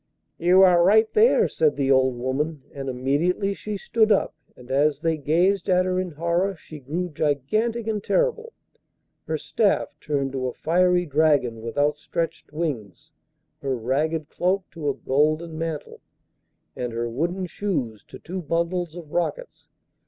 'You 0.39 0.63
are 0.63 0.83
right 0.83 1.13
there,' 1.13 1.47
said 1.47 1.75
the 1.77 1.91
old 1.91 2.17
woman, 2.17 2.63
and 2.73 2.89
immediately 2.89 3.53
she 3.53 3.77
stood 3.77 4.11
up, 4.11 4.33
and 4.57 4.71
as 4.71 5.01
they 5.01 5.15
gazed 5.15 5.69
at 5.69 5.85
her 5.85 5.99
in 5.99 6.09
horror 6.13 6.55
she 6.55 6.79
grew 6.79 7.07
gigantic 7.11 7.85
and 7.85 8.03
terrible, 8.03 8.51
her 9.27 9.37
staff 9.37 9.89
turned 9.99 10.31
to 10.31 10.47
a 10.47 10.53
fiery 10.53 11.05
dragon 11.05 11.61
with 11.61 11.77
outstretched 11.77 12.51
wings, 12.51 13.11
her 13.61 13.75
ragged 13.77 14.27
cloak 14.27 14.65
to 14.71 14.89
a 14.89 14.95
golden 14.95 15.55
mantle, 15.55 16.01
and 16.75 16.93
her 16.93 17.07
wooden 17.07 17.45
shoes 17.45 18.03
to 18.07 18.17
two 18.17 18.41
bundles 18.41 18.95
of 18.95 19.11
rockets. 19.11 19.67